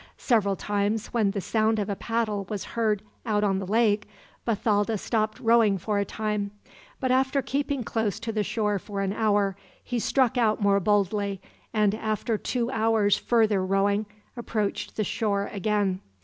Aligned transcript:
Several 0.17 0.55
times, 0.55 1.09
when 1.13 1.29
the 1.29 1.39
sound 1.41 1.77
of 1.77 1.87
a 1.87 1.95
paddle 1.95 2.47
was 2.49 2.63
heard 2.73 3.03
out 3.23 3.43
on 3.43 3.59
the 3.59 3.67
lake, 3.67 4.07
Bathalda 4.47 4.97
stopped 4.97 5.39
rowing 5.39 5.77
for 5.77 5.99
a 5.99 6.05
time; 6.05 6.49
but 6.99 7.11
after 7.11 7.43
keeping 7.43 7.83
close 7.83 8.19
to 8.21 8.31
the 8.31 8.41
shore 8.41 8.79
for 8.79 9.01
an 9.01 9.13
hour, 9.13 9.55
he 9.83 9.99
struck 9.99 10.39
out 10.39 10.59
more 10.59 10.79
boldly 10.79 11.39
and, 11.71 11.93
after 11.93 12.35
two 12.35 12.71
hours' 12.71 13.15
further 13.19 13.63
rowing, 13.63 14.07
approached 14.35 14.95
the 14.95 15.03
shore 15.03 15.51
again. 15.53 15.99